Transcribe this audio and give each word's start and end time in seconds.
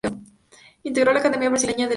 Integró 0.81 1.13
la 1.13 1.19
Academia 1.19 1.49
Brasileña 1.51 1.77
de 1.77 1.79
Letras. 1.79 1.89